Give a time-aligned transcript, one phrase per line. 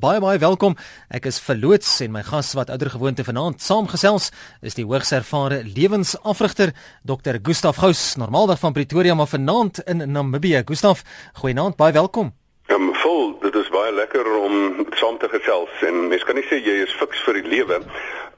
[0.00, 0.78] Baie baie welkom.
[1.12, 4.30] Ek is verloots en my gas wat ouer gewoonte vanaand saamgesels
[4.64, 6.72] is die hoogs ervare lewensafrigter
[7.04, 7.36] Dr.
[7.44, 10.62] Gustaf Gous, normaalweg van Pretoria maar vanaand in Namibië.
[10.64, 11.02] Gustaf,
[11.42, 12.32] goeienaand, baie welkom.
[12.72, 16.62] Ja, vol, dit is baie lekker om saam te gesels en mens kan nie sê
[16.64, 17.82] jy is fiks vir die lewe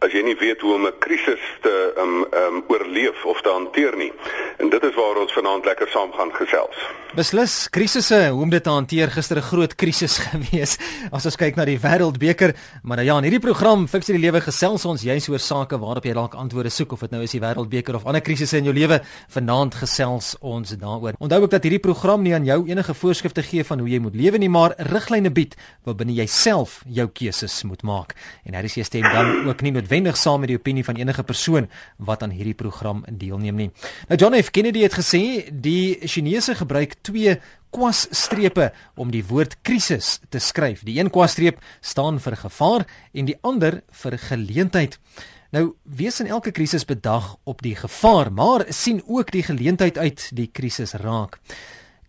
[0.03, 3.97] as jy nie weet hoe om 'n krisis te um um oorleef of te hanteer
[3.97, 4.13] nie.
[4.59, 6.77] En dit is waar ons vanaand lekker saam gaan gesels.
[7.15, 9.11] Beslis krisisse, hoe om dit te hanteer.
[9.11, 10.79] Gister 'n groot krisis gewees
[11.13, 14.41] as ons kyk na die Wêreldbeker, maar nou ja, in hierdie program fiks die lewe
[14.41, 17.41] gesels ons juis oor sake waarop jy dalk antwoorde soek of dit nou is die
[17.41, 19.01] Wêreldbeker of ander krisisse in jou lewe.
[19.29, 21.15] Vanaand gesels ons daaroor.
[21.19, 24.15] Onthou ook dat hierdie program nie aan jou enige voorskrifte gee van hoe jy moet
[24.15, 28.15] lewe nie, maar riglyne bied waarbinne jy self jou keuses moet maak.
[28.45, 31.23] En hier is jy stem dan ook nie noodwendig saam met die opinie van enige
[31.23, 33.71] persoon wat aan hierdie program deelneem nie.
[34.09, 37.39] Nou John F Kennedy het gesê die Chinese gebruik twee
[37.73, 40.83] kwasstrepe om die woord krisis te skryf.
[40.85, 44.99] Die een kwasstreep staan vir gevaar en die ander vir geleentheid.
[45.53, 50.31] Nou, wees in elke krisis bedag op die gevaar, maar sien ook die geleentheid uit
[50.33, 51.39] die krisis raak.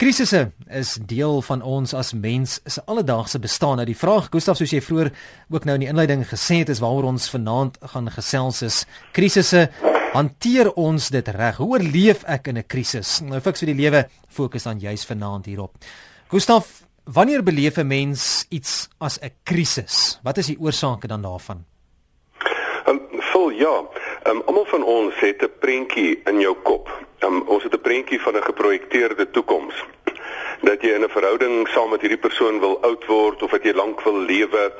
[0.02, 3.77] Krisisse is deel van ons as mens se alledaagse bestaan.
[3.77, 5.11] Nou die vraag, Gustaf, soos jy vroeër
[5.53, 8.80] ook nou in die inleiding gesê het, is waaroor ons vanaand gaan gesels is.
[9.14, 9.67] Krisisse,
[10.16, 11.61] hanteer ons dit reg?
[11.61, 13.21] Hoe oorleef ek in 'n krisis?
[13.21, 15.77] Nou fiks vir die lewe fokus dan juis vanaand hierop.
[16.27, 20.19] Gustaf, wanneer beleef 'n mens iets as 'n krisis?
[20.23, 21.66] Wat is die oorsake dan daarvan?
[22.88, 22.99] Um,
[23.31, 23.86] vol ja.
[24.27, 26.89] Um, Almal van ons het 'n prentjie in jou kop.
[27.19, 29.85] Um, ons het 'n prentjie van 'n geprojekteerde toekoms
[30.64, 33.73] dat jy in 'n verhouding saam met hierdie persoon wil oud word of dat jy
[33.75, 34.72] lank wil lewe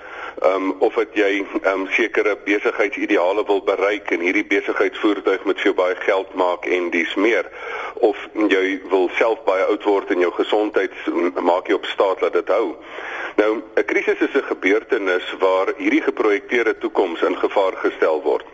[0.44, 5.96] um, of dat jy um, sekere besigheidsideale wil bereik en hierdie besigheidsvoertuig met jou baie
[5.96, 7.50] geld maak en dis meer
[7.96, 8.18] of
[8.48, 10.96] jy wil self baie oud word en jou gesondheid
[11.52, 12.76] maak jy op staat dat dit hou
[13.36, 18.48] nou 'n krisis is 'n gebeurtenis waar hierdie geprojekteerde toekoms in gevaar gestel word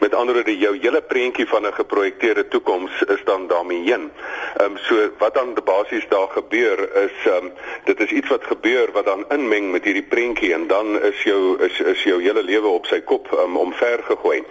[0.00, 4.10] Met ander woorde jou hele prentjie van 'n geprojekteerde toekoms is dan daarmee heen.
[4.56, 7.52] Ehm um, so wat dan basies daar gebeur is ehm um,
[7.84, 11.58] dit is iets wat gebeur wat dan inmeng met hierdie prentjie en dan is jou
[11.62, 14.42] is is jou hele lewe op sy kop um, omver gegooi.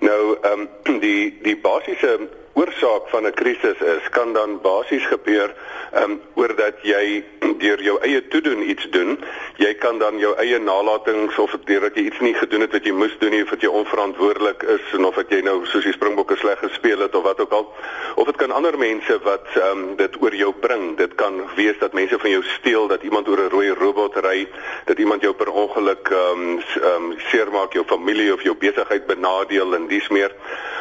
[0.00, 2.18] Nou ehm um, die die basiese
[2.58, 5.50] oorsaak van 'n krisis is kan dan basies gebeur
[5.92, 7.24] ehm um, oordat jy
[7.64, 9.18] deur jou eie toedoen iets doen.
[9.56, 12.92] Jy kan dan jou eie nalatings of deurdat jy iets nie gedoen het wat jy
[12.92, 15.92] moes doen nie of dat jy onverantwoordelik is en of dat jy nou soos die
[15.96, 17.66] Springbokke sleg gespeel het of wat ook al.
[18.14, 20.96] Of dit kan ander mense wat ehm um, dit oor jou bring.
[20.96, 24.48] Dit kan wees dat mense van jou steel, dat iemand oor 'n rooi robot ry,
[24.84, 29.06] dat iemand jou per ongeluk ehm um, ehm um, seermaak, jou familie of jou besigheid
[29.06, 30.32] benadeel en dis meer.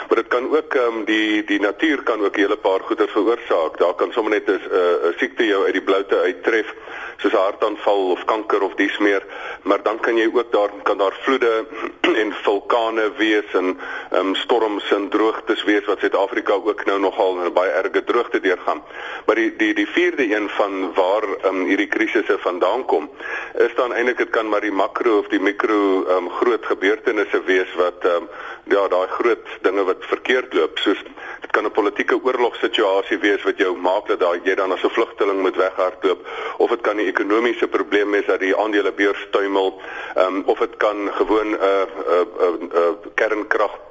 [0.07, 3.07] Maar dit kan ook ehm um, die die natuur kan ook 'n hele paar goeie
[3.07, 3.77] veroorsaak.
[3.77, 4.61] Daar kan sommer net 'n
[5.07, 6.73] 'n siekte jou uit die bloute uittref,
[7.17, 9.23] soos 'n hartaanval of kanker of dies meer,
[9.63, 11.65] maar dan kan jy ook daar kan daar vloede
[12.21, 13.79] en vulkane wees en
[14.13, 18.83] um, storms en droogtes wees wat Suid-Afrika ook nou nogal 'n baie erge droogte deurgaan.
[19.25, 23.09] Maar die die die vierde een van waar um, hierdie krisisse vandaan kom,
[23.57, 27.73] is dan eintlik dit kan maar die makro of die mikro um, groot gebeurtenisse wees
[27.75, 28.29] wat um,
[28.63, 31.03] ja, daai groot dinge wat verkeerd loop, soos
[31.41, 35.41] dit kan 'n politieke oorlogssituasie wees wat jou maak dat jy dan as 'n vlugteling
[35.41, 36.27] moet weghardloop.
[36.57, 39.81] Of dit kan 'n ekonomiese probleem wees dat die aandelebeurs tuimel.
[40.17, 43.86] Um, of dit kan gewoon 'n uh, uh, uh, uh, kernkrag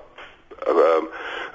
[0.69, 1.03] uh,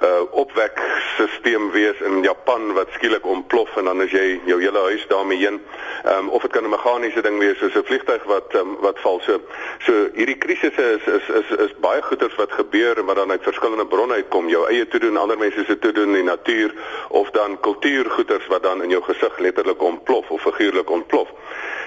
[0.02, 5.04] uh, opwekstelsel wees in Japan wat skielik ontplof en dan as jy jou hele huis
[5.08, 5.60] daarmee heen.
[6.04, 8.98] Ehm um, of dit kan 'n meganiese ding wees soos 'n vliegtuig wat um, wat
[9.00, 9.20] val.
[9.20, 9.40] So
[9.78, 13.86] so hierdie krisisse is is is is baie goeters wat gebeur maar dan uit verskillende
[13.86, 14.48] bronne uitkom.
[14.48, 16.74] Jou eie te doen ander mense se te doen die natuur
[17.08, 21.28] of dan kultuurgoeters wat dan in jou gesig letterlik ontplof of figuurlik ontplof.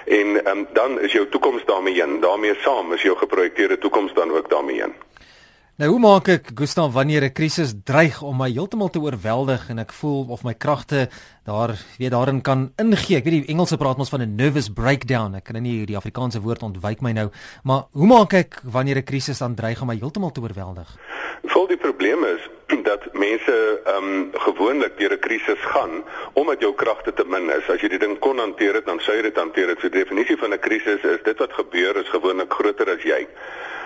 [0.05, 2.19] En um, dan is jou toekoms daarmee heen.
[2.19, 4.95] Daarmee saam is jou geprojekteerde toekoms dan ook daarmee heen
[5.75, 9.79] Nou hoe maak ek Gustav wanneer 'n krisis dreig om my heeltemal te oorweldig en
[9.79, 11.09] ek voel of my kragte
[11.43, 13.17] daar weet daarin kan ingee.
[13.17, 15.35] Ek weet die Engelse praat ons van 'n nervous breakdown.
[15.35, 17.29] Ek kan nie die Afrikaanse woord ontwyk my nou,
[17.63, 20.87] maar hoe maak ek wanneer 'n krisis dan dreig om my heeltemal te oorweldig?
[21.43, 22.49] Vol die probleem is
[22.89, 27.69] dat mense ehm um, gewoonlik deur 'n krisis gaan omdat jou kragte te min is.
[27.69, 29.79] As jy die ding kon hanteer het, dan sou jy dit hanteer het.
[29.79, 33.27] So die definisie van 'n krisis is dit wat gebeur is gewoonlik groter as jy.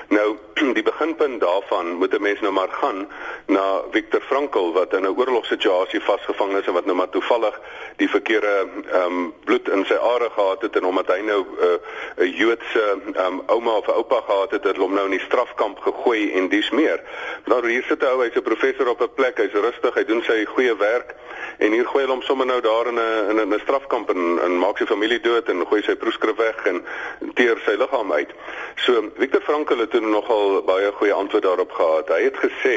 [0.09, 0.37] Nou
[0.77, 3.07] die beginpunt daarvan moet 'n mens nou maar gaan
[3.45, 7.59] na Viktor Frankl wat in 'n oorlogssituasie vasgevang is en wat nou maar toevallig
[7.95, 11.67] die verkeerde ehm um, bloed in sy are gehad het en omdat hy nou eh,
[11.67, 15.25] 'n uh, Joodse ehm um, ouma of oupa gehad het, het hom nou in die
[15.27, 17.01] strafkamp gegooi en dis meer.
[17.45, 20.23] Nou hier sit 'n ou, hy's 'n professor op 'n plek, hy's rustig, hy doen
[20.23, 21.15] sy goeie werk
[21.57, 24.59] en hier gooi hulle hom sommer nou daar in 'n in 'n strafkamp en, en
[24.59, 26.85] maak sy familie dood en gooi sy proeskrif weg en
[27.33, 28.31] teer sy liggaam uit.
[28.75, 32.07] So Viktor Frankl het toe nogal baie goeie antwoord daarop gehad.
[32.07, 32.75] Hy het gesê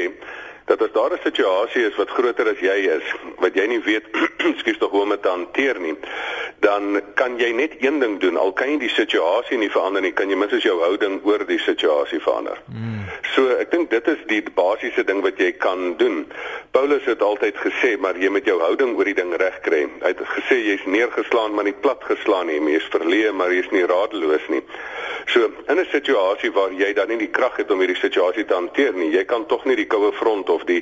[0.65, 3.07] dat as daar 'n situasie is wat groter as jy is,
[3.39, 4.05] wat jy nie weet
[4.61, 5.97] skuis tog hoe om dit te hanteer nie,
[6.61, 8.37] dan kan jy net een ding doen.
[8.37, 11.59] Al kan jy die situasie nie verander nie, kan jy minstens jou houding oor die
[11.59, 12.63] situasie verander.
[12.67, 13.03] Mm.
[13.35, 16.27] So ek dink dit is die basiese ding wat jy kan doen.
[16.71, 19.87] Paulus het altyd gesê, maar jy moet jou houding oor die ding regkry.
[20.03, 23.87] Hy het gesê jy's neergeslaan maar nie plat geslaan nie, jy's verleë maar jy's nie
[23.87, 24.63] radeloos nie.
[25.27, 28.55] So in 'n situasie waar jy dan nie die krag het om hierdie situasie te
[28.55, 30.81] hanteer nie, jy kan tog nie die koue front of die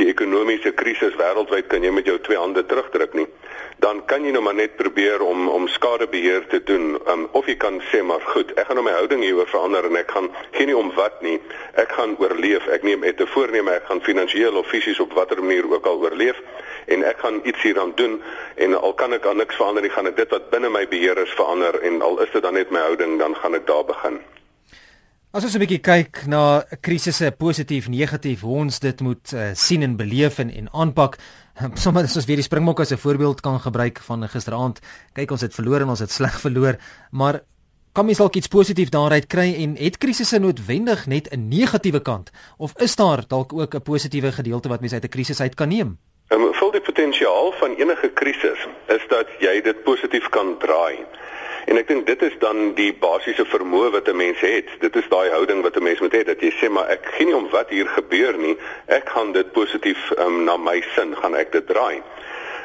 [0.00, 3.26] die ekonomiese krisis wêreldwyd kan jy met jou twee hande terugdruk nie.
[3.80, 6.96] Dan kan jy nou maar net probeer om om skadebeheer te doen.
[7.08, 10.00] Um, of jy kan sê maar goed, ek gaan nou my houding hieroor verander en
[10.00, 11.38] ek gaan geen nie om wat nie.
[11.80, 12.66] Ek gaan oorleef.
[12.68, 16.00] Ek neem het 'n voorneme ek gaan finansiëel of fisies op watter manier ook al
[16.00, 16.42] oorleef
[16.86, 18.22] en ek gaan iets hieraan doen
[18.56, 21.18] en al kan ek aan niks verander nie, gaan ek dit wat binne my beheer
[21.18, 24.20] is verander en al is dit dan net my houding, dan gaan ek daar begin.
[25.30, 29.82] As ons 'n bietjie kyk na krisisse positief, negatief, hoe ons dit moet uh, sien
[29.86, 31.20] en beleef en, en aanpak.
[31.84, 34.80] Sommige as ons weer die Springbok as 'n voorbeeld kan gebruik van gisteraand.
[35.14, 36.80] Kyk, ons het verloor en ons het sleg verloor,
[37.12, 37.44] maar
[37.94, 42.30] kan mens dalk iets positief daaruit kry en het krisisse noodwendig net 'n negatiewe kant
[42.58, 45.68] of is daar dalk ook 'n positiewe gedeelte wat mens uit 'n krisis uit kan
[45.68, 45.98] neem?
[46.34, 51.06] Um, vol die potensiaal van enige krisis is dat jy dit positief kan draai.
[51.64, 54.68] En ek dink dit is dan die basiese vermoë wat 'n mens het.
[54.80, 57.26] Dit is daai houding wat 'n mens moet hê dat jy sê maar ek gee
[57.26, 58.56] nie om wat hier gebeur nie.
[58.86, 62.02] Ek gaan dit positief um, na my sin gaan ek dit draai.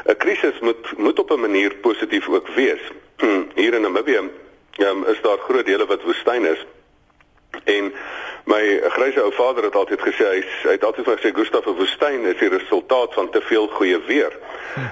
[0.05, 2.81] 'n Krisis moet moet op 'n manier positief ook wees.
[3.55, 4.29] hier in Namibië
[4.77, 6.65] um, is daar groot dele wat woestyn is.
[7.63, 7.93] En
[8.43, 12.25] my grysse ou vader het altyd gesê hy, hy het altyd gesê Gustaf, 'n woestyn
[12.25, 14.33] is die resultaat van te veel goeie weer.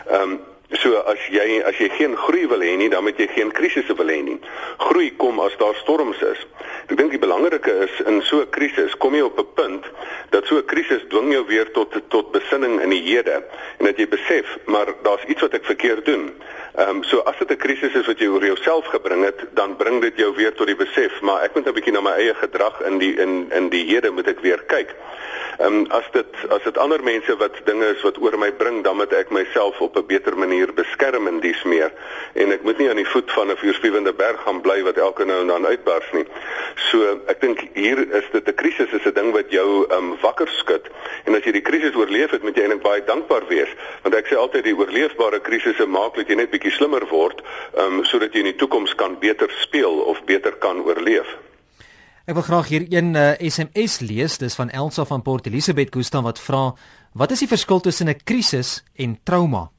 [0.08, 0.40] Ehm um,
[0.82, 3.94] So as jy as jy geen groei wil hê nie, dan moet jy geen krisisse
[3.94, 4.40] wil hê nie.
[4.82, 6.40] Groei kom as daar storms is.
[6.88, 9.86] Ek dink die belangrike is in so 'n krisis kom jy op 'n punt
[10.32, 13.44] dat so 'n krisis dwing jou weer tot tot besinning in die hede
[13.78, 16.34] en dat jy besef, maar daar's iets wat ek verkeerd doen.
[16.76, 19.76] Ehm um, so as dit 'n krisis is wat jy oor jouself gebring het, dan
[19.76, 22.34] bring dit jou weer tot die besef, maar ek moet 'n bietjie na my eie
[22.34, 24.96] gedrag in die in in die hede moet ek weer kyk.
[25.60, 28.84] Ehm um, as dit as dit ander mense wat dinge is wat oor my bring,
[28.84, 31.92] dan moet ek myself op 'n beter manier beskerm en dis meer.
[32.34, 35.26] En ek moet nie aan die voet van 'n vuurspiewende berg gaan bly wat elke
[35.26, 36.26] nou en dan uitbars nie.
[36.92, 40.48] So ek dink hier is dit 'n krisis is 'n ding wat jou um, wakker
[40.48, 40.88] skud.
[41.26, 43.70] En as jy die krisis oorleef het, moet jy eintlik baie dankbaar wees,
[44.04, 47.42] want ek sê altyd die oorleefbare krisisse maak dat jy net bietjie slimmer word,
[47.78, 51.28] um, sodat jy in die toekoms kan beter speel of beter kan oorleef.
[52.24, 55.92] Ek wil graag hier een uh, eh, SMS lees, dis van Elsa van Port Elizabeth
[55.92, 56.72] Gustan wat vra:
[57.12, 59.73] "Wat is die verskil tussen 'n krisis en trauma?"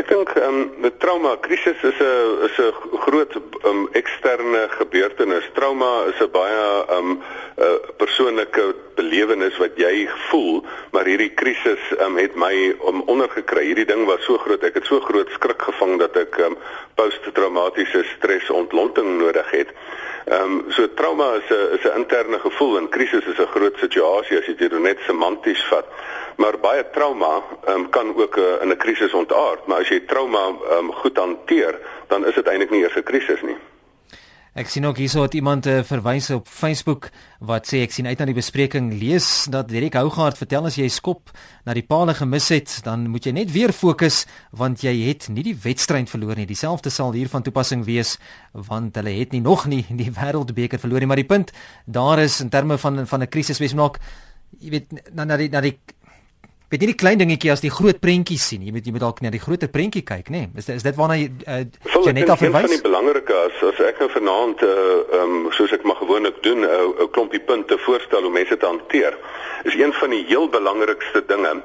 [0.00, 2.72] Ek dink ehm um, 'n trauma krisis is 'n is 'n
[3.04, 3.32] groot
[3.68, 5.50] um, eksterne gebeurtenis.
[5.52, 8.64] Trauma is 'n baie ehm um, 'n uh, persoonlike
[8.96, 13.64] belewenis wat jy voel, maar hierdie krisis um, het my om ondergekry.
[13.68, 14.64] Hierdie ding was so groot.
[14.64, 16.56] Ek het so groot skrik gevang dat ek um,
[16.94, 19.68] posttraumatiese stres ontlonting nodig het.
[20.24, 23.76] Ehm um, so trauma is 'n is 'n interne gevoel en krisis is 'n groot
[23.78, 25.86] situasie as jy dit net semanties vat.
[26.36, 30.52] Maar baie trauma um, kan ook uh, in 'n krisis ontaard, maar as jy trauma
[30.70, 33.56] um, goed hanteer, dan is dit eintlik nie eers 'n krisis nie.
[34.50, 38.18] Ek sien ook hierso het iemand uh, verwys op Facebook wat sê ek sien uit
[38.18, 41.30] na die bespreking lees dat Derek Hougaard vertel as jy skop
[41.68, 45.44] na die paal gemis het, dan moet jy net weer fokus want jy het nie
[45.46, 46.48] die wedstryd verloor nie.
[46.50, 48.16] Dieselfde sal hier van toepassing wees
[48.50, 51.54] want hulle het nie nog nie die wêreldbeker verloor nie, maar die punt
[51.86, 54.02] daar is in terme van van 'n krisis wees nog
[54.58, 55.76] jy weet na na die na die
[56.70, 58.62] weet nie die klein dingetjie as die groot prentjies sien.
[58.62, 60.44] Jy moet jy moet dalk na die groter prentjie kyk, nê?
[60.46, 60.62] Nee?
[60.62, 61.64] Is is dit waarna jy uh,
[62.06, 62.68] Janetta verwys?
[62.68, 66.38] Dit is die belangrike as as ek nou vanaand uh um, soos ek maar gewoonlik
[66.46, 69.18] doen 'n uh, 'n klompie punte voorstel hoe mense dit hanteer.
[69.64, 71.62] Is een van die heel belangrikste dinge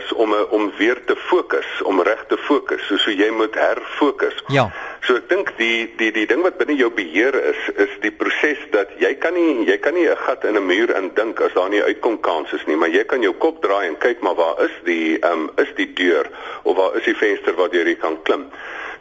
[0.00, 2.86] is om 'n om weer te fokus, om reg te fokus.
[2.86, 4.42] So so jy moet herfokus.
[4.46, 4.72] Ja.
[5.06, 8.60] So ek dink die die die ding wat binne jou beheer is, is die proses
[8.74, 11.70] dat jy kan nie jy kan nie 'n gat in 'n muur indink as daar
[11.70, 14.64] nie uitkom kans is nie, maar jy kan jou kop draai en kyk maar waar
[14.64, 16.26] is die ehm um, is die deur
[16.64, 18.50] of waar is die venster waardeur jy kan klim.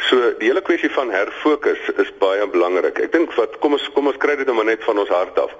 [0.06, 3.00] So die hele kwessie van herfokus is baie belangrik.
[3.01, 5.39] Ek dink wat kom ons kom ons kry dit nou maar net van ons hart
[5.42, 5.51] af.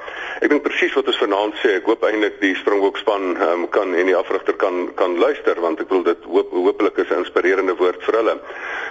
[0.42, 1.78] Ek dink presies wat ons vanaand sê.
[1.80, 5.82] Ek hoop eintlik die Springbok span um, kan en die afrigter kan kan luister want
[5.82, 8.38] ek wil dit hoop hopelik is 'n inspirerende woord vir hulle.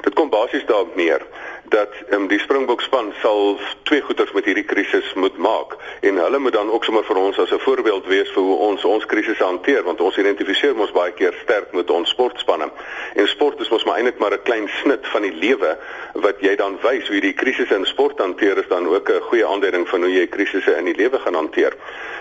[0.02, 1.22] Dit kom basies daarop neer
[1.68, 5.76] dat um, die Springbok span sal twee goeters met hierdie krisis moet maak.
[6.00, 8.84] En hulle moet dan ook sommer vir ons as 'n voorbeeld wees vir hoe ons
[8.84, 12.70] ons krisisse hanteer want ons identifiseer ons baie keer sterk met ons sportspanne.
[13.14, 15.78] En sport is mos maar eintlik maar 'n klein snit van die lewe
[16.14, 19.20] wat jy dan wys hoe jy die krisisse in sport hanteer is dan ook 'n
[19.20, 21.72] goeie aanduiding van hoe jy krisisse in die lewe gaan hanteer.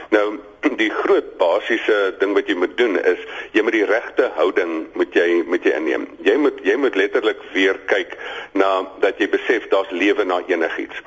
[0.10, 0.40] Nou
[0.74, 3.22] die groot basiese ding wat jy moet doen is
[3.54, 6.08] jy moet die regte houding moet jy moet jy inneem.
[6.26, 8.18] Jy moet jy moet letterlik weer kyk
[8.58, 8.72] na
[9.06, 11.02] dat jy besef daar's lewe na enigiets.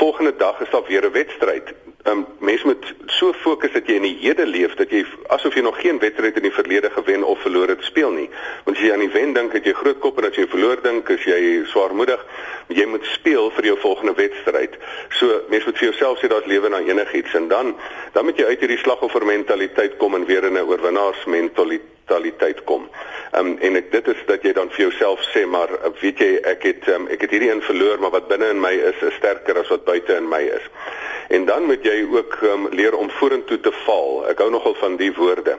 [0.00, 4.06] Volgende dag is daar weer 'n wedstryd um, mens moet so fokus dat jy in
[4.06, 5.02] die hede leef dat jy
[5.34, 8.28] asof jy nog geen wedstryd in die verlede gewen of verloor het speel nie.
[8.64, 10.82] Want as jy aan die wen dink, het jy groot kop en as jy verloor
[10.82, 12.22] dink, is jy swaarmoedig.
[12.72, 14.78] Jy moet speel vir jou volgende wedstryd.
[15.08, 17.76] So mens moet vir jouself sê daar's lewe na enigiets en dan
[18.12, 22.88] dan moet jy uit hierdie slagoffer mentaliteit kom en weer in 'n oorwinnaars mentaliteit kom.
[23.32, 25.68] Ehm um, en ek, dit is dat jy dan vir jouself sê maar
[26.00, 28.72] weet jy ek het um, ek het hierdie een verloor maar wat binne in my
[28.72, 30.66] is is sterker as wat buite in my is.
[31.28, 34.26] En dan moet jy ook um, leer om vorentoe te val.
[34.28, 35.58] Ek hou nogal van die woorde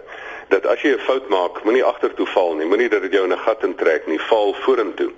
[0.49, 2.65] dat as jy 'n fout maak, moenie agtertoe val nie.
[2.65, 4.19] Moenie dat dit jou in 'n gat intrek nie.
[4.19, 5.11] Val vorentoe.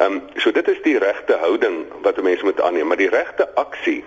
[0.00, 3.08] Ehm um, so dit is die regte houding wat 'n mens moet aanneem, maar die
[3.12, 4.04] regte aksie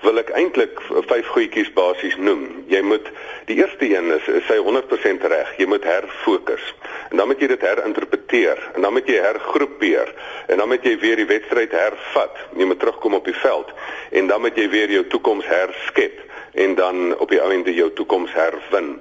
[0.00, 2.64] wil ek eintlik vyf goedjies basies noem.
[2.66, 3.06] Jy moet
[3.44, 5.52] die eerste een is, sy 100% reg.
[5.56, 6.74] Jy moet herfokus.
[7.10, 10.14] En dan moet jy dit herinterpreteer en dan moet jy hergroepeer
[10.46, 12.36] en dan moet jy weer die wedstryd hervat.
[12.56, 13.70] Jy moet terugkom op die veld
[14.10, 16.20] en dan moet jy weer jou toekoms herskep
[16.54, 18.98] en dan op die einde jou toekoms herwin.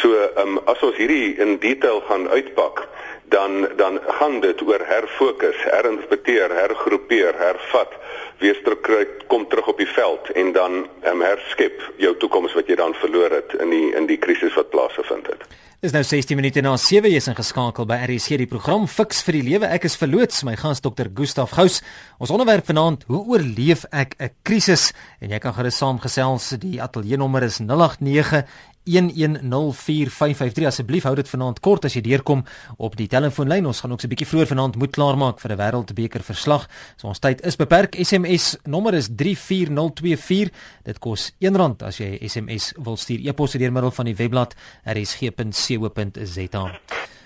[0.00, 2.86] So, ehm um, as ons hierdie in detail gaan uitpak,
[3.30, 7.92] dan dan gaan dit oor herfokus, herinterpreteer, hergroepeer, hervat,
[8.38, 10.72] weer terug kom terug op die veld en dan
[11.12, 14.72] um, herskep jou toekoms wat jy dan verloor het in die in die krisis wat
[14.74, 15.44] plaasgevind het.
[15.80, 19.38] Dis nou 16 minute na 7 jy is ingeskakel by RC die program Fix vir
[19.38, 19.68] die lewe.
[19.72, 21.78] Ek is verloots my gas dokter Gustaf Gous.
[22.20, 24.92] Ons onderwerp vanaand, hoe oorleef ek 'n krisis?
[25.24, 26.50] En jy kan gerus saamgesels.
[26.60, 28.44] Die ateljee nommer is 089
[28.84, 32.44] 1104553 asseblief hou dit vanaand kort as jy deurkom
[32.78, 33.66] op die telefoonlyn.
[33.66, 36.68] Ons gaan ook so 'n bietjie vroeër vanaand moet klaarmaak vir 'n wêreldbeker verslag.
[36.96, 37.94] So ons tyd is beperk.
[37.94, 40.50] SMS nommer is 34024
[40.84, 43.20] dit kos R1 as jy SMS wil stuur.
[43.28, 46.70] E-pos deur middel van die webblad rsg.co.za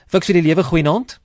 [0.06, 1.20] Fiks vir die lewe goeienaand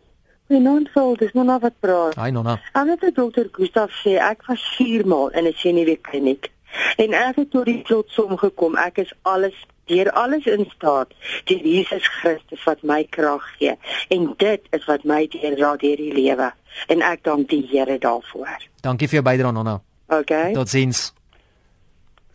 [0.49, 2.15] Goeienaand vol dis Nonna wat praat.
[2.17, 2.55] Hi Nonna.
[2.71, 6.49] Anders het dokter Gustaf sê ek was 4 maal in 'n senuweekliniek
[6.97, 8.77] en ek het tot die slotsom gekom.
[8.77, 9.53] Ek is alles
[9.89, 11.13] deur alles in staat
[11.49, 13.75] deur Jesus Christus wat my krag gee
[14.15, 16.51] en dit is wat my deur raad hierdie lewe
[16.87, 18.67] en ek dank die Here daarvoor.
[18.85, 19.79] Dankie vir jou bydrae Nonna.
[20.09, 20.53] Okay.
[20.53, 21.09] Totsiens.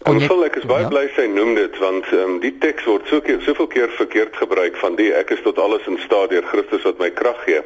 [0.04, 0.88] En ek voel ek is baie ja?
[0.92, 4.76] bly sy noem dit want um, die teks word so keer soveel keer verkeerd gebruik
[4.76, 7.62] van die ek is tot alles in staat deur Christus wat my krag gee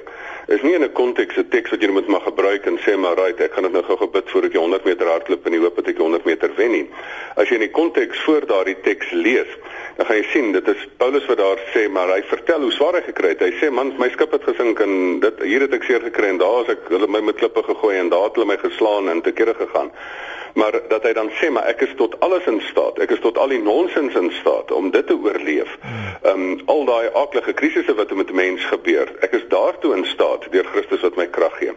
[0.54, 3.18] is nie in 'n konteks 'n teks wat jy moet maar gebruik en sê maar
[3.18, 5.76] right ek gaan dit nou gou gebid voordat jy 100 meter hardloop in die hoop
[5.76, 6.86] dat ek 100 meter wen nie.
[7.36, 9.50] As jy in die konteks voor daardie teks lees,
[9.96, 12.94] dan gaan jy sien dit is Paulus wat daar sê maar hy vertel hoe swaar
[12.94, 13.42] hy gekry het.
[13.42, 16.38] Hy sê man my skip het gesink en dit hier het ek seer gekry en
[16.38, 19.22] daar as ek hulle my met klippe gegooi en daar het hulle my geslaan en
[19.22, 19.90] te kere gegaan
[20.54, 22.98] maar dat hy dan sê maar ek is tot alles in staat.
[22.98, 25.76] Ek is tot al die nonsens in staat om dit te oorleef.
[26.22, 29.12] Ehm um, al daai aardige krisisse wat met 'n mens gebeur.
[29.20, 31.72] Ek is daartoe in staat deur Christus wat my krag gee.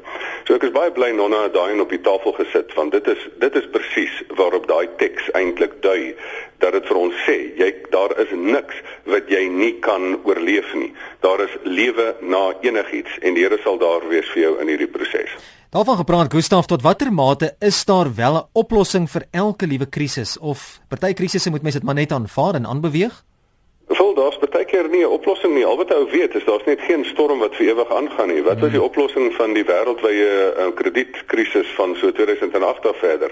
[0.46, 3.28] So ek is baie bly Nonna het daai op die tafel gesit want dit is
[3.40, 6.16] dit is presies waarop daai teks eintlik dui
[6.58, 10.94] dat dit vir ons sê jy daar is niks wat jy nie kan oorleef nie.
[11.20, 14.92] Daar is lewe na enigiets en die Here sal daar wees vir jou in hierdie
[14.92, 15.61] proses.
[15.72, 20.38] Daarvan gepraat Gustaf tot watter mate is daar wel 'n oplossing vir elke liewe krisis
[20.40, 23.24] of party krisisse moet mens dit maar net aanvaar en aanbeweeg?
[23.88, 25.66] Vol daar's baie keer nie 'n oplossing nie.
[25.66, 28.44] Al wat ou weet is daar's net geen storm wat vir ewig aangaan nie.
[28.44, 28.90] Wat was die hmm.
[28.90, 33.32] oplossing van die wêreldwye uh, kredietkrisis van so 2008 af verder?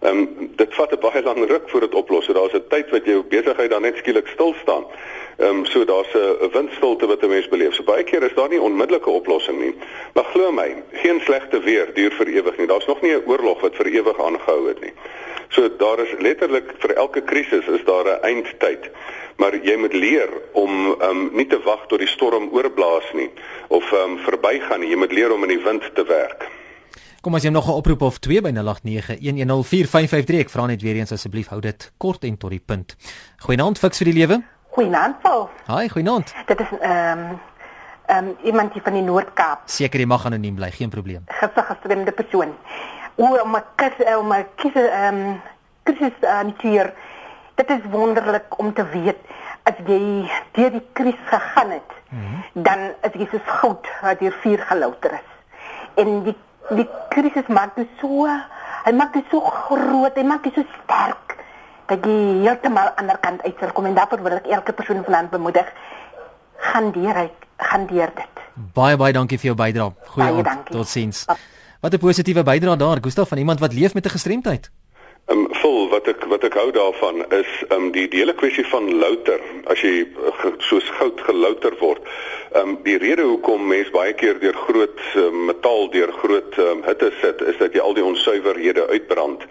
[0.00, 2.24] Ehm um, dit vat 'n baie lang ruk voor dit oplos.
[2.24, 4.84] So daar's 'n tyd wat jou besigheid dan net skielik stil staan.
[5.36, 7.74] Ehm um, so daar's 'n windstilte wat 'n mens beleef.
[7.74, 9.74] So baie keer is daar nie onmiddellike oplossing nie.
[10.14, 12.66] Maar glo my, geen slegte weer duur vir ewig nie.
[12.66, 14.92] Daar's nog nie 'n oorlog wat vir ewig aangehou het nie.
[15.48, 18.90] So daar is letterlik vir elke krisis is daar 'n eindtyd.
[19.36, 23.30] Maar jy moet leer om ehm um, nie te wag tot die storm oorblaas nie
[23.68, 24.88] of ehm um, verbygaan nie.
[24.88, 26.50] Jy moet leer om in die wind te werk.
[27.22, 31.12] Kom as jy nog 'n oproep of 2 by 0891104553 ek vra net weer eens
[31.12, 32.96] asseblief hou dit kort en tot die punt.
[33.36, 34.42] Goeienaand fiks vir die lewe.
[34.72, 35.50] Goeienaand Paul.
[35.66, 36.34] Haai, goeienaand.
[36.46, 37.40] Dit is ehm um,
[38.06, 39.60] ehm um, iemand hier van die Noord-Kaap.
[39.64, 41.24] Seker jy mag anoniem bly, geen probleem.
[41.28, 42.54] Gister gestremde persoon.
[43.14, 45.40] Hoe om 'n kus om 'n kies ehm um,
[45.82, 46.92] krisis hanteer.
[47.54, 49.20] Dit is wonderlik om te weet
[49.62, 52.62] as jy deur die krisis gegaan het, mm -hmm.
[52.62, 55.30] dan is jy soos goud wat deur vuur gelouter is.
[55.94, 56.36] En die
[56.68, 58.26] die krisis maak dit so,
[58.84, 61.36] hy maak dit so groot, hy maak dit so sterk
[61.92, 65.04] dat jy heeltemal aan die ander kant uit kom en daarvoor wil ek elke persoon
[65.06, 65.72] vanaand bemoedig
[66.72, 67.28] gaan deur hy
[67.62, 68.44] gaan deur dit.
[68.74, 69.92] Baie baie dankie vir jou bydrae.
[70.14, 70.70] Goeie aand.
[70.70, 71.24] Totsiens.
[71.80, 74.70] Wat 'n positiewe bydrae daar, Gustaf van iemand wat leef met 'n gestremdheid.
[75.26, 78.34] Ehm um, vol wat ek wat ek hou daarvan is ehm um, die die hele
[78.34, 82.02] kwessie van louter as jy uh, soos goud gelouter word.
[82.52, 86.82] Ehm um, die rede hoekom mense baie keer deur groot uh, metaal deur groot um,
[86.88, 89.46] hitte sit is dat jy al die onsuiverhede uitbrand.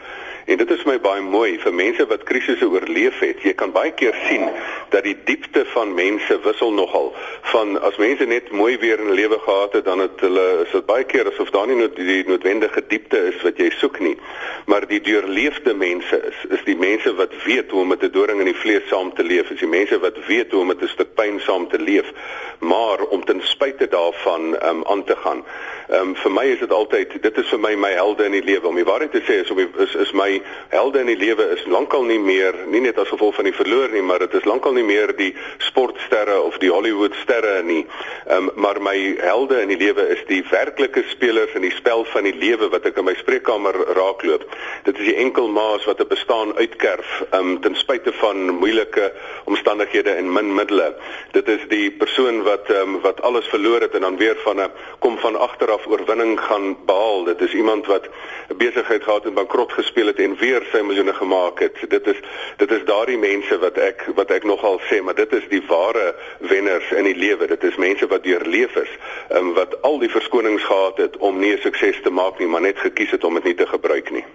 [0.45, 3.43] En dit is my baie mooi vir mense wat krisisse oorleef het.
[3.45, 4.47] Jy kan baie keer sien
[4.91, 7.11] dat die diepte van mense wissel nogal.
[7.51, 10.85] Van as mense net mooi weer in lewe gehad het, dan het hulle is dit
[10.85, 14.17] baie keer asof daar nie nood, die noodwendige diepte is wat jy soek nie.
[14.65, 18.39] Maar die deurleefde mense is is die mense wat weet hoe om met 'n doring
[18.39, 19.51] in die vlees saam te leef.
[19.51, 22.11] Is die mense wat weet hoe om met 'n stuk pyn saam te leef,
[22.59, 25.43] maar om ten spyte daarvan um, aan te gaan.
[25.89, 28.43] Ehm um, vir my is dit altyd dit is vir my my helde in die
[28.43, 30.30] lewe om die waarheid te sê is op is is my
[30.71, 33.91] helde in die lewe is lankal nie meer nie net as gevolg van die verloor
[33.93, 35.31] nie, maar dit is lankal nie meer die
[35.67, 37.83] sportsterre of die Hollywood sterre nie.
[38.27, 42.05] Ehm um, maar my helde in die lewe is die werklike spelers in die spel
[42.13, 44.45] van die lewe wat ek in my spreekkamer raakloop.
[44.87, 49.11] Dit is die enkel maas wat 'n bestaan uitkerf ehm um, ten spyte van moeilike
[49.45, 50.95] omstandighede en min middele.
[51.31, 54.61] Dit is die persoon wat ehm um, wat alles verloor het en dan weer van
[54.61, 57.23] 'n kom van agter af oorwinning gaan behaal.
[57.23, 58.09] Dit is iemand wat
[58.57, 61.77] besigheid gehad en bankrot gespeel het en weer sy miljoene gemaak het.
[61.89, 62.19] Dit is
[62.57, 66.13] dit is daardie mense wat ek wat ek nogal sê, maar dit is die ware
[66.51, 67.47] wenners in die lewe.
[67.47, 68.93] Dit is mense wat deurleef is,
[69.37, 72.61] um, wat al die verskonings gehad het om nie 'n sukses te maak nie, maar
[72.61, 74.25] net gekies het om dit nie te gebruik nie.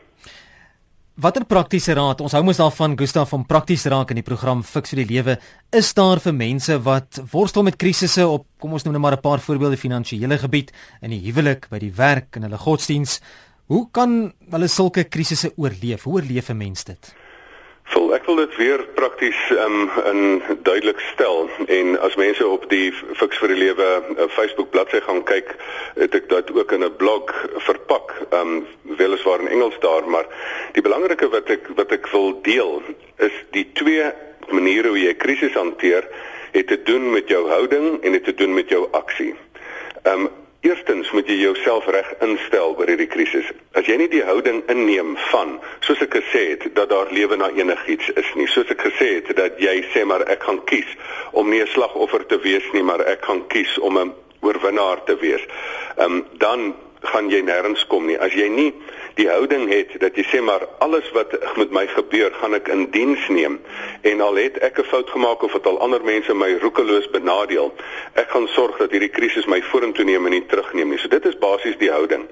[1.16, 2.20] Watter praktiese raad?
[2.20, 5.38] Ons hou mos daarvan Gustaf van prakties raak in die program Fix vir die lewe.
[5.72, 9.24] Is daar vir mense wat worstel met krisisse op kom ons noem net maar 'n
[9.24, 13.20] paar voorbeelde finansiële gebied in die huwelik, by die werk en hulle godsdiens?
[13.66, 14.10] Hoe kan
[14.52, 16.04] hulle sulke krisisse oorleef?
[16.06, 17.14] Hoe oorleef 'n mens dit?
[17.90, 22.92] Vol ek wil dit weer prakties um, in duidelik stel en as mense op die
[22.92, 25.50] Fix vir die Lewe uh, Facebook bladsy gaan kyk,
[25.98, 27.34] het ek dit ook in 'n blog
[27.66, 30.26] verpak, um weliswaar in Engels daar, maar
[30.72, 32.82] die belangrike wat ek wat ek wil deel
[33.18, 34.12] is die twee
[34.48, 36.06] maniere hoe jy krisis hanteer
[36.52, 39.34] het te doen met jou houding en het te doen met jou aksie.
[40.04, 40.30] Um
[40.66, 43.46] Eerstens moet jy jouself reg instel oor hierdie krisis.
[43.78, 45.52] As jy nie die houding inneem van,
[45.86, 49.30] soos ek gesê het, dat daar lewe na enigiets is nie, soos ek gesê het
[49.38, 50.88] dat jy sê maar ek gaan kies
[51.38, 55.16] om nie 'n slagoffer te wees nie, maar ek gaan kies om 'n oorwinnaar te
[55.22, 55.44] wees.
[55.98, 58.18] Ehm um, dan gaan jy nêrens kom nie.
[58.18, 58.72] As jy nie
[59.16, 62.84] die houding het dat jy sê maar alles wat met my gebeur, gaan ek in
[62.92, 63.58] diens neem
[64.04, 67.72] en al het ek 'n fout gemaak of het al ander mense my roekeloos benadeel,
[68.14, 70.98] ek gaan sorg dat hierdie krisis my vorentoe neem en nie terugneem nie.
[70.98, 72.28] So dit is basies die houding.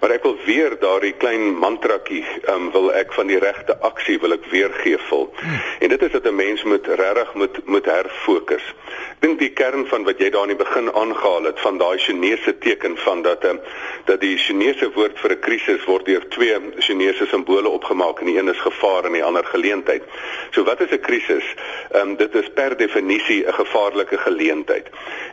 [0.00, 4.32] Maar ek wil weer daardie klein mantrakie, um, wil ek van die regte aksie wil
[4.32, 5.34] ek weer gee vol.
[5.34, 5.60] Hmm.
[5.80, 8.74] En dit is dat 'n mens moet regtig moet moet herfokus.
[9.18, 12.52] Dink die kern van wat jy daar in die begin aangehaal het van daai Chinese
[12.62, 13.60] teken van dat 'n um,
[14.04, 18.38] dat die Chinese woord vir 'n krisis word deur twee Chinese simbole opgemaak en die
[18.38, 20.02] een is gevaar en die ander geleentheid.
[20.50, 21.44] So wat is 'n krisis?
[21.90, 24.86] Ehm um, dit is per definisie 'n gevaarlike geleentheid.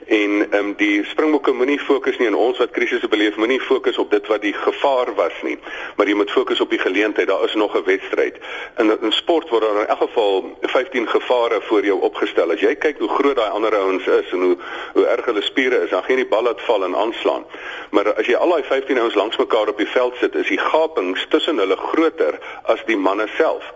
[0.07, 3.97] En ehm um, die Springbokke moenie fokus nie in ons wat krisisse beleef, moenie fokus
[3.97, 5.57] op dit wat die gevaar was nie,
[5.95, 7.27] maar jy moet fokus op die geleentheid.
[7.27, 8.35] Daar is nog 'n wedstryd.
[8.77, 12.51] In in sport word daar in elk geval 15 gevare voor jou opgestel.
[12.51, 14.57] As jy kyk hoe groot daai ander ouens is en hoe
[14.93, 17.45] hoe erg hulle spiere is, dan jy die bal laat val en aanslaan.
[17.91, 20.61] Maar as jy al daai 15 ouens langs mekaar op die veld sit, is die
[20.61, 23.73] gapings tussen hulle groter as die manne self.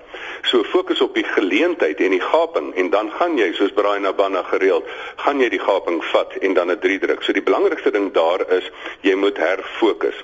[0.47, 4.43] So fokus op die geleentheid en die gaping en dan gaan jy soos Brian Abana
[4.47, 4.87] gereeld,
[5.23, 7.23] gaan jy die gaping vat en dan 'n 3 druk.
[7.23, 10.15] So die belangrikste ding daar is jy moet herfokus.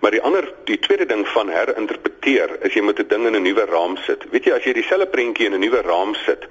[0.00, 3.42] Maar die ander die tweede ding van herinterpreteer is jy moet 'n ding in 'n
[3.42, 4.24] nuwe raam sit.
[4.30, 6.46] Weet jy as jy dieselfde prentjie in 'n nuwe raam sit,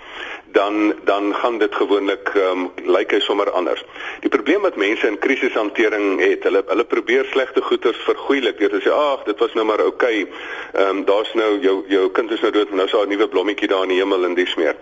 [0.52, 3.84] dan dan gaan dit gewoonlik ehm um, lyk hy sommer anders.
[4.22, 8.92] Die probleem wat mense in krisishantering het, hulle hulle probeer slegte goeders vergoeilik te sê
[8.94, 12.42] ag, dit was nou maar oukei, okay, ehm um, daar's nou jou jou kind is
[12.42, 14.76] nou dood, nou daar 'n nuwe blommetjie daar in die hemel en dis meer.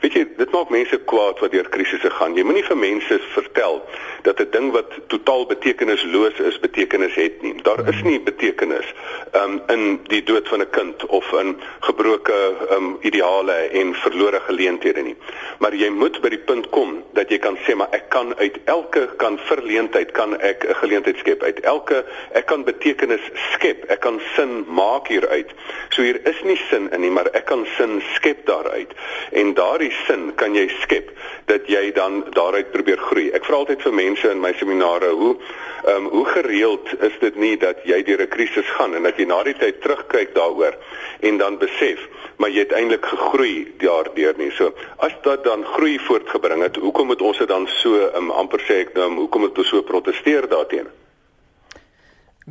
[0.00, 2.36] Weet jy, dit maak mense kwaad wat deur krisisse gaan.
[2.36, 3.82] Jy moenie vir mense vertel
[4.22, 7.54] dat 'n ding wat totaal betekenisloos is, betekenis het nie.
[7.62, 8.94] Daar is nie betekenis
[9.32, 12.32] ehm um, in die dood van 'n kind of in gebroke
[12.70, 15.16] ehm um, ideale en verlore geleenthede nie.
[15.58, 18.56] Maar jy moet by die punt kom dat jy kan sê maar ek kan uit
[18.70, 21.42] elke kan verleentheid kan ek 'n geleentheid skep.
[21.42, 23.20] Uit elke ek kan betekenis
[23.52, 23.84] skep.
[23.88, 25.50] Ek kan sin maak hieruit.
[25.90, 28.92] So hier is nie sin in nie, maar ek kan sin skep daaruit.
[29.32, 31.10] En daardie sin kan jy skep
[31.46, 33.30] dat jy dan daaruit probeer groei.
[33.30, 35.36] Ek vra altyd vir mense in my seminare hoe
[35.84, 39.18] ehm um, hoe gereeld is dit nie dat jy deur 'n krisis gaan en dat
[39.18, 40.74] jy na die tyd terugkyk daaroor
[41.20, 42.00] en dan besef
[42.36, 44.50] maar jy het eintlik gegroei daardeur nie.
[44.56, 44.72] So
[45.04, 48.82] as dit dan groei voortgebring het, hoekom moet ons dit dan so um, amper sê
[48.84, 50.92] ek nou hoekom moet ons so proteseer daarteenoor?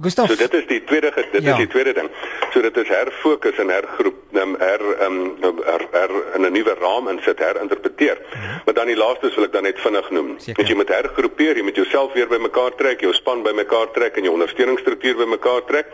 [0.02, 0.26] Gustav.
[0.28, 1.52] So dit is die tweede dit ja.
[1.52, 2.08] is die tweede ding.
[2.50, 7.08] So dit is herfokus en hergroep um, her um her, her in 'n nuwe raam
[7.12, 8.18] insit, herinterpreteer.
[8.32, 8.62] Ja.
[8.66, 10.34] Maar dan die laaste wil ek dan net vinnig noem.
[10.58, 14.24] Want jy moet hergroepeer, jy moet jouself weer bymekaar trek, jou span bymekaar trek en
[14.24, 15.94] jou ondersteuningsstruktuur bymekaar trek.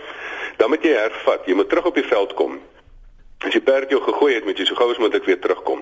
[0.57, 1.43] Dan moet jy hervat.
[1.45, 2.59] Jy moet terug op die veld kom.
[3.39, 5.79] As jy perd jou gegooi het, moet jy so gou as moontlik weer terugkom.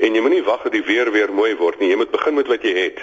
[0.00, 1.90] En jy moenie wag dat die weer weer mooi word nie.
[1.90, 3.02] Jy moet begin met wat jy het.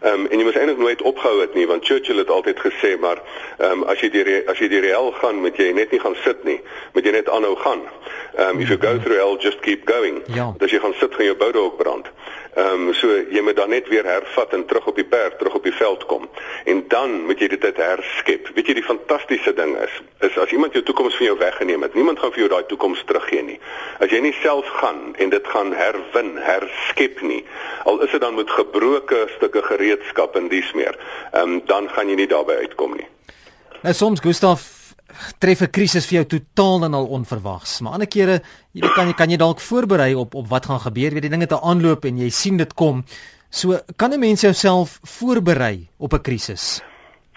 [0.00, 2.92] Ehm um, en jy moet eintlik nooit opgehou het nie, want Churchill het altyd gesê,
[3.02, 3.18] maar
[3.58, 6.14] ehm um, as jy die as jy die reël gaan, moet jy net nie gaan
[6.22, 6.60] sit nie.
[6.94, 7.82] Moet jy net aanhou gaan.
[8.36, 10.22] Ehm um, if you go through hell, just keep going.
[10.30, 10.52] Ja.
[10.60, 12.06] As jy gaan sit, gaan jou boude ook brand.
[12.54, 15.54] Ehm um, so jy moet dan net weer hervat en terug op die perd, terug
[15.54, 16.28] op die veld kom.
[16.64, 18.48] En dan moet jy dit herskep.
[18.54, 21.94] Weet jy die fantastiese ding is, is as iemand jou toekoms van jou weggeneem het,
[21.94, 23.60] niemand gaan vir jou daai toekoms teruggee nie.
[24.02, 27.44] As jy nie self gaan en dit gaan herwin, herskep nie,
[27.86, 30.98] al is dit dan met gebroke stukke gereedskap en dies meer,
[31.30, 33.06] ehm um, dan gaan jy nie daarbey uitkom nie.
[33.86, 34.79] Nou soms Gustaf
[35.38, 37.80] tref 'n krisis vir jou totaal en al onverwags.
[37.80, 38.42] Maar ander kere,
[38.72, 41.46] jy kan jy kan jy dalk voorberei op op wat gaan gebeur, weet die dinge
[41.46, 43.04] te aanloop en jy sien dit kom.
[43.50, 46.82] So kan 'n mens jouself voorberei op 'n krisis.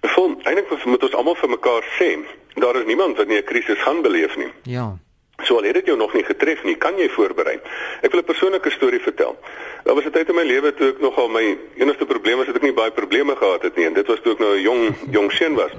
[0.02, 2.18] Vol, eintlik moet ons almal vir mekaar sê,
[2.56, 4.52] daar is niemand wat nie 'n krisis gaan beleef nie.
[4.64, 4.98] Ja.
[5.42, 7.58] So al dit jou nog nie getref nie, kan jy voorberei.
[8.02, 9.36] Ek wil 'n persoonlike storie vertel.
[9.84, 12.56] Daar was 'n tyd in my lewe toe ek nogal my enigste probleem was dat
[12.56, 14.96] ek nie baie probleme gehad het nie en dit was toe ek nou 'n jong
[15.12, 15.72] jong seun was.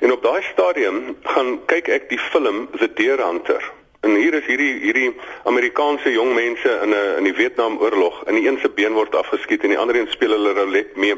[0.00, 3.79] En op daai stadium gaan kyk ek die film The Deer Hunter.
[4.00, 5.10] En hier is hierdie hierdie
[5.44, 8.22] Amerikaanse jong mense in 'n in die Vietnamoorlog.
[8.26, 11.16] In die een se been word afgeskiet en die ander een speel hulle roulette mee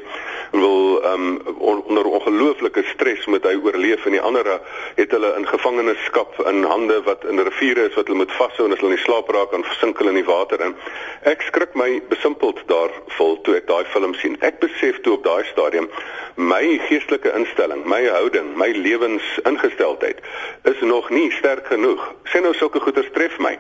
[0.51, 4.61] en wil um on, onder ongelooflike stres met hy oorleef en die ander
[4.95, 8.73] het hulle in gevangenskap in hande wat in riviere is wat hulle moet vashou en
[8.73, 10.75] as hulle nie slaap raak dan versink hulle in die water in.
[11.23, 14.37] Ek skrik my besimpeld daar vol toe ek daai film sien.
[14.41, 15.89] Ek besef toe op daai stadium
[16.37, 20.21] my geestelike instelling, my houding, my lewensingesteldheid
[20.65, 22.01] is nog nie sterk genoeg.
[22.33, 23.59] Sê nou so sulke goeie tref my.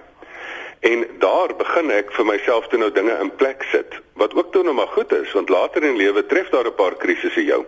[0.82, 4.62] En daar begin ek vir myself toe nou dinge in plek sit wat ook toe
[4.62, 7.64] nou maar goed is want later in lewe tref daar 'n paar krisisse jou.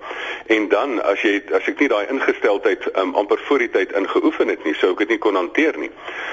[0.46, 4.48] En dan as jy as ek nie daai ingesteldheid um, amper voor die tyd ingeoefen
[4.48, 5.90] het nie, sou ek dit nie kon hanteer nie.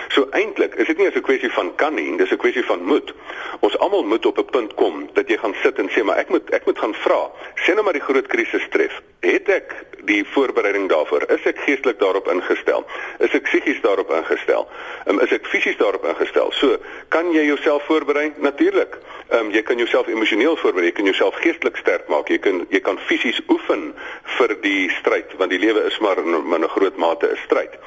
[0.10, 3.14] So eintlik is dit nie 'n kwessie van kan nie, dis 'n kwessie van moed.
[3.60, 6.30] Ons almal moet op 'n punt kom dat jy gaan sit en sê maar ek
[6.30, 7.32] moet ek moet gaan vra.
[7.56, 9.02] Sien nou maar die groot krisis tref.
[9.22, 9.74] Het ek
[10.10, 11.28] die voorbereiding daarvoor?
[11.30, 12.82] Is ek geestelik daarop ingestel?
[13.22, 14.64] Is ek psigies daarop ingestel?
[15.06, 16.50] Um, is ek fisies daarop ingestel?
[16.58, 16.80] So,
[17.14, 18.32] kan jy jouself voorberei?
[18.42, 18.98] Natuurlik.
[19.30, 22.34] Ehm um, jy kan jouself emosioneel voorberei, jy kan jouself geestelik sterk maak.
[22.34, 23.92] Jy kan jy kan fisies oefen
[24.40, 27.78] vir die stryd want die lewe is maar in, in 'n groot mate 'n stryd.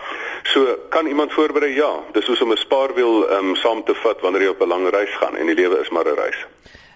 [0.55, 1.75] So kan iemand voorberei?
[1.75, 4.69] Ja, dis soos om 'n spaarwiel ehm um, saam te vat wanneer jy op 'n
[4.69, 6.47] lang reis gaan en die lewe is maar 'n reis.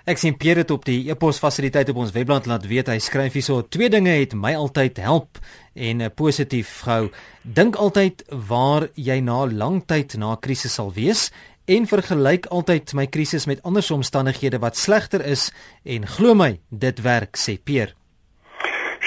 [0.08, 3.34] Ek sien Pierre dit op die e-pos fasiliteit op ons webblad laat weet hy skryf
[3.36, 5.36] hierso twee dinge het my altyd help
[5.76, 7.10] en positief gehou.
[7.44, 11.26] Dink altyd waar jy na lang tyd na krisis sal wees
[11.68, 15.50] en vergelyk altyd my krisis met ander omstandighede wat slegter is
[15.84, 17.92] en glo my dit werk sê Peer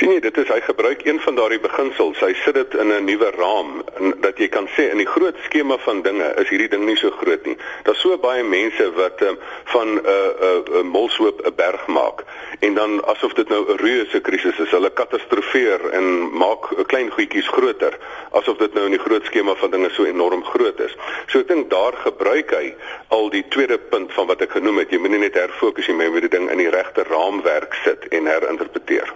[0.02, 2.18] sien jy dit is hy gebruik een van daardie beginsels.
[2.26, 3.84] Hy sit dit in 'n nuwe raam
[4.26, 7.12] dat jy kan sê in die groot skema van dinge is hierdie ding nie so
[7.12, 7.58] groot nie.
[7.84, 9.38] Daar's so baie mense wat um,
[9.74, 12.26] van 'n uh, 'n uh, 'n molshoop 'n berg maak
[12.60, 14.72] en dan asof dit nou 'n reuse krisis is.
[14.72, 17.94] Hulle katastrofeer en maak klein goedjies groter
[18.32, 20.96] asof dit nou in die groot skema van dinge so enorm groot is.
[21.28, 22.74] So ek dink daar gebruik hy
[23.08, 24.90] al die tweede punt van wat ek genoem het.
[24.90, 28.08] Jy moet nie net herfokus nie, jy moet die ding in die regte raamwerk sit
[28.10, 29.14] en herinterpreteer.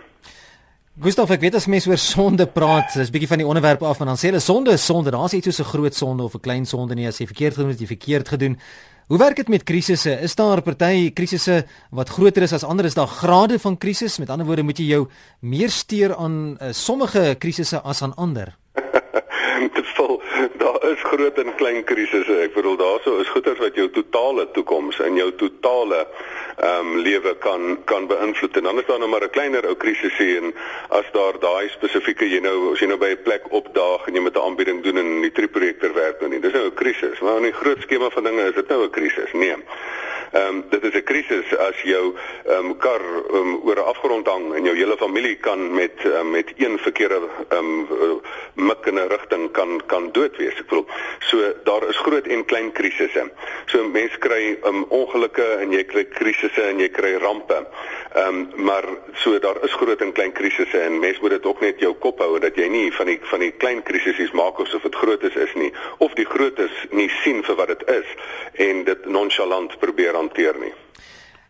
[0.96, 4.14] Gustav, ek weet as mense oor sonde praat, dis bietjie van die onderwerp af, maar
[4.14, 5.12] dan sê hulle sonde is sonde.
[5.12, 7.72] Daar's iets soos 'n groot sonde of 'n klein sonde nie as jy verkeerd gedoen
[7.72, 8.58] het, jy verkeerd gedoen.
[9.08, 10.22] Hoe werk dit met krisisse?
[10.22, 12.86] Is daar party krisisse wat groter is as ander?
[12.86, 14.20] Is daar grade van krisis?
[14.20, 15.10] Met ander woorde, moet jy jou
[15.42, 18.56] meer steur aan uh, sommige krisisse as aan ander?
[20.64, 22.38] daar is groot en klein krisisse.
[22.46, 26.06] Ek bedoel daarso is goeters wat jou totale toekoms en jou totale
[26.56, 28.58] ehm um, lewe kan kan beïnvloed.
[28.58, 30.54] En dan is daar nog maar 'n kleiner ou krisis hier en
[30.90, 34.22] as daar daai spesifieke jy nou as jy nou by 'n plek opdaag en jy
[34.22, 36.40] met 'n aanbieding doen en die triprojektor werk nou nie.
[36.40, 37.20] Dis nou 'n krisis.
[37.20, 39.34] Maar in die groot skema van dinge is dit nou 'n krisis.
[39.34, 39.56] Nee.
[40.36, 42.14] Ehm um, dit is 'n krisis as jou
[42.46, 46.30] ehm um, kar um, oor 'n afgrond hang en jou hele familie kan met um,
[46.32, 48.22] met een verkeerde ehm um,
[48.54, 50.58] mik in 'n rigting kan kan dood wees.
[50.60, 50.86] Ek bedoel,
[51.30, 53.26] so daar is groot en klein krisisse.
[53.72, 57.62] So mense kry um, ongelukke en jy kry krisisse en jy kry rampe.
[58.16, 58.86] Ehm um, maar
[59.24, 62.20] so daar is groot en klein krisisse en mense moet dit ook net jou kop
[62.24, 65.36] hou dat jy nie van die van die klein krisisse maak asof dit groot is
[65.36, 68.16] is nie of die grootes nie sien vir wat dit is
[68.68, 70.74] en dit nonchalant probeer hanteer nie.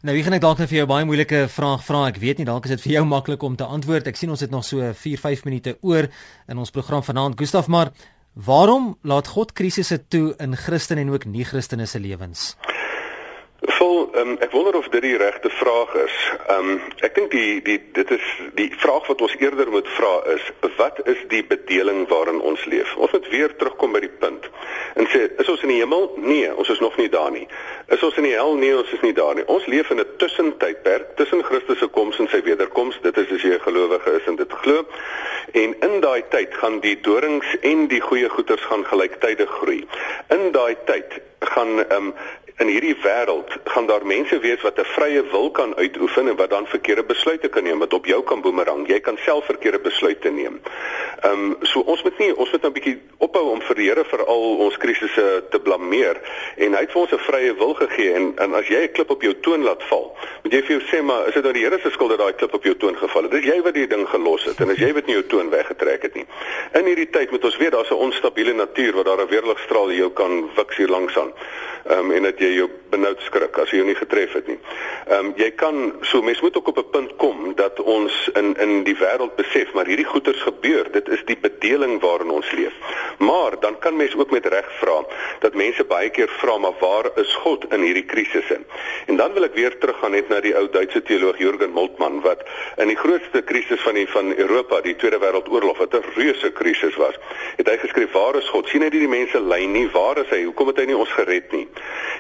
[0.06, 2.04] Nou, ek gaan net dalk net vir jou baie moeilike vraag vra.
[2.12, 4.06] Ek weet nie dalk is dit vir jou maklik om te antwoord.
[4.12, 6.06] Ek sien ons het nog so 4-5 minute oor
[6.46, 7.34] in ons program vanaand.
[7.40, 7.90] Gustaf, maar
[8.36, 12.56] waarom laat God krisisse toe in Christen en ook nie-Christene se lewens?
[13.60, 16.16] Vol, um, ek wonder of dit die regte vraag is.
[16.54, 18.26] Um ek dink die die dit is
[18.60, 20.44] die vraag wat ons eerder moet vra is
[20.78, 22.92] wat is die bedeling waarin ons leef?
[22.96, 24.50] Ons moet weer terugkom by die punt.
[25.00, 26.12] En sê is ons in die hemel?
[26.18, 27.48] Nee, ons is nog nie daar nie.
[27.88, 28.54] Is ons in die hel?
[28.60, 29.48] Nee, ons is nie daar nie.
[29.52, 33.00] Ons leef in 'n tussentydperk tussen Christus se koms en sy wederkoms.
[33.02, 34.86] Dit is as jy 'n gelowige is en dit glo.
[35.56, 39.86] En in daai tyd gaan die dorings en die goeie goeders gaan gelyktydig groei.
[40.36, 42.10] In daai tyd gaan um
[42.58, 46.50] in hierdie wêreld gaan daar mense wees wat 'n vrye wil kan uitoefen en wat
[46.50, 48.88] dan verkeerde besluite kan neem wat op jou kan boemerang.
[48.88, 50.62] Jy kan self verkeerde besluite neem.
[51.22, 53.90] Ehm um, so ons moet nie ons moet nou 'n bietjie ophou om vir die
[53.90, 56.22] Here vir al ons krisisse te blameer
[56.56, 59.10] en hy het vir ons 'n vrye wil gegee en en as jy 'n klip
[59.10, 61.64] op jou toon laat val, moet jy vir jou sê maar is dit nou die
[61.64, 63.32] Here se skuld dat daai klip op jou toon geval het?
[63.32, 66.02] Dis jy wat die ding gelos het en as jy wat nie jou toon weggetrek
[66.02, 66.26] het nie.
[66.74, 70.10] In hierdie tyd moet ons weet daar's 'n onstabiele natuur wat daar 'n weerligstraal jou
[70.12, 71.34] kan wiks hier langs aan.
[71.86, 74.60] Ehm um, en dat jou benoud skrik as jy jou nie getref het nie.
[75.08, 78.56] Ehm um, jy kan so mens moet ook op 'n punt kom dat ons in
[78.60, 80.92] in die wêreld besef maar hierdie goeters gebeur.
[80.92, 82.74] Dit is die bedeling waarin ons leef.
[83.18, 85.06] Maar dan kan mens ook met reg vra
[85.40, 88.60] dat mense baie keer vra maar waar is God in hierdie krisisse?
[89.06, 92.44] En dan wil ek weer teruggaan net na die ou Duitse teoloog Jürgen Moltmann wat
[92.78, 96.96] in die grootste krisis van die van Europa, die Tweede Wêreldoorlog wat 'n reuse krisis
[96.96, 97.16] was,
[97.58, 98.68] het hy geskryf waar is God?
[98.76, 99.86] sien hy die mense ly nie?
[99.94, 100.42] Waar is hy?
[100.44, 101.64] Hoekom het hy nie ons gered nie?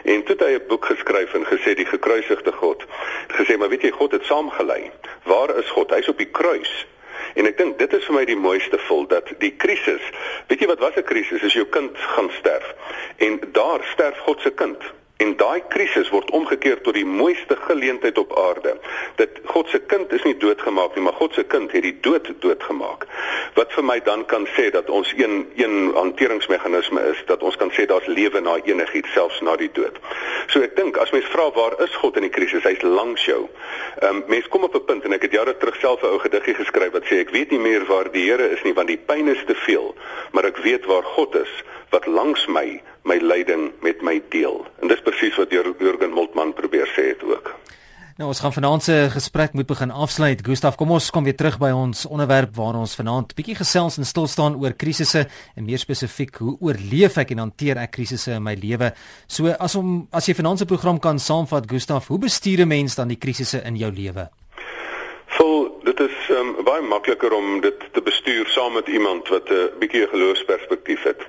[0.07, 2.83] En toe het hy 'n boek geskryf en gesê die gekruisigde God.
[3.27, 4.91] Gesê maar weet jy God het saamgelei.
[5.23, 5.89] Waar is God?
[5.89, 6.87] Hy's op die kruis.
[7.33, 10.01] En ek dink dit is vir my die mooiste vol dat die krisis,
[10.47, 11.41] weet jy wat was 'n krisis?
[11.41, 12.73] Is jou kind gaan sterf.
[13.17, 14.77] En daar sterf God se kind.
[15.17, 18.73] En daai krisis word omgekeer tot die mooiste geleentheid op aarde.
[19.15, 22.27] Dat God se kind is nie doodgemaak nie, maar God se kind het die dood
[22.43, 23.05] doodgemaak.
[23.55, 27.71] Wat vir my dan kan sê dat ons een een hanteringsmeganisme is dat ons kan
[27.71, 29.95] sê daar's lewe na enigiets selfs na die dood.
[30.51, 32.67] So ek dink as mens vra waar is God in die krisis?
[32.67, 33.45] Hy's langs jou.
[34.01, 36.19] Ehm um, mense kom op 'n punt en ek het jare terug self 'n ou
[36.19, 38.99] gediggie geskryf wat sê ek weet nie meer waar die Here is nie want die
[39.05, 39.95] pyn is te veel,
[40.31, 44.65] maar ek weet waar God is wat langs my my lyding met my deel.
[44.81, 47.53] En dis presies wat Jürgen Moltmann probeer sê het ook.
[48.15, 50.39] Nou ons gaan vanaand se gesprek moet begin afsluit.
[50.47, 54.07] Gustaf, kom ons kom weer terug by ons onderwerp waar ons vanaand bietjie gesels en
[54.07, 58.45] stil staan oor krisisse en meer spesifiek hoe oorleef ek en hanteer ek krisisse in
[58.45, 58.93] my lewe.
[59.27, 62.95] So as om as jy vanaand se program kan saamvat Gustaf, hoe bestuur 'n mens
[62.95, 64.29] dan die krisisse in jou lewe?
[65.35, 69.53] Vol, dit is um, baie makliker om dit te bestuur saam met iemand wat 'n
[69.53, 71.27] uh, bietjie geloofsperspektief het.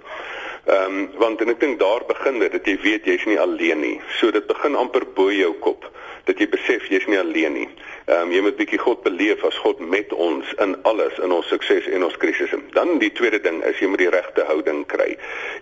[0.67, 3.81] Ehm um, want en ek dink daar begin dit dat jy weet jy's nie alleen
[3.81, 4.01] nie.
[4.19, 5.87] So dit begin amper bo jou kop
[6.27, 7.69] dat jy besef jy's nie alleen nie.
[8.07, 11.49] Ehm um, jy moet bietjie God beleef as God met ons in alles in ons
[11.51, 12.59] sukses en ons krisisse.
[12.77, 15.17] Dan die tweede ding is jy moet die regte houding kry.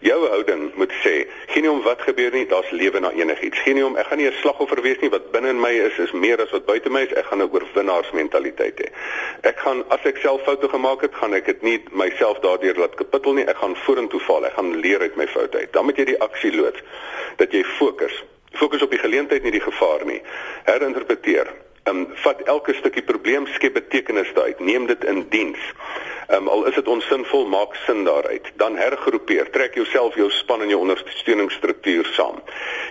[0.05, 1.15] Jou houding moet sê,
[1.55, 3.63] geen om wat gebeur nie, daar's lewe na enigiets.
[3.65, 6.13] Geen om ek gaan nie 'n slagoffer wees nie wat binne in my is is
[6.13, 7.17] meer as wat buite my is.
[7.17, 8.93] Ek gaan 'n oorwinnaarsmentaliteit hê.
[9.49, 12.95] Ek gaan as ek self foute gemaak het, gaan ek dit nie myself daardeur laat
[12.95, 13.49] kapittel nie.
[13.49, 14.45] Ek gaan vorentoe val.
[14.45, 15.73] Ek gaan leer uit my foute uit.
[15.73, 16.83] Dan moet jy die aksie loods
[17.37, 18.25] dat jy fokus.
[18.53, 20.21] Fokus op die geleentheid nie die gevaar nie.
[20.65, 21.49] Herinterpreteer.
[21.85, 24.61] Ehm um, vat elke stukkie probleem skep betekenis daaruit.
[24.61, 25.61] Neem dit in diens.
[26.33, 28.47] Um, al is dit onsinvol, maak sin daaruit.
[28.57, 29.51] Dan hergroepeer.
[29.51, 32.41] Trek jouself, jou span en jou ondersteuningsstruktuur saam.